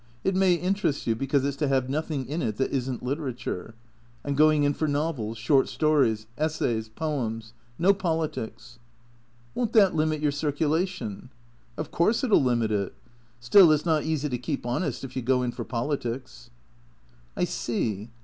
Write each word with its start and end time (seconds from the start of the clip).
It 0.23 0.35
may 0.35 0.55
interest 0.55 1.05
you, 1.05 1.13
because 1.13 1.45
it 1.45 1.51
's 1.51 1.57
to 1.57 1.67
have 1.67 1.87
nothing 1.87 2.25
in 2.25 2.41
it 2.41 2.57
that 2.57 2.71
is 2.71 2.89
n't 2.89 3.03
literature. 3.03 3.75
I 4.25 4.29
'm 4.29 4.33
going 4.33 4.63
in 4.63 4.73
for 4.73 4.87
novels, 4.87 5.37
short 5.37 5.69
stories, 5.69 6.25
essays, 6.39 6.89
poems. 6.89 7.53
No 7.77 7.93
politics."" 7.93 8.79
Won't 9.53 9.73
that 9.73 9.93
limit 9.95 10.19
your 10.19 10.31
circulation?"" 10.31 11.29
Of 11.77 11.91
course 11.91 12.23
it 12.23 12.31
'11 12.31 12.45
limit 12.47 12.71
it. 12.71 12.95
Still, 13.39 13.71
it 13.71 13.77
's 13.77 13.85
not 13.85 14.03
easy 14.03 14.27
to 14.27 14.39
keep 14.39 14.65
honest 14.65 15.03
if 15.03 15.15
you 15.15 15.21
go 15.21 15.43
in 15.43 15.51
for 15.51 15.63
politics."" 15.63 16.49
I 17.37 17.43
see. 17.43 18.09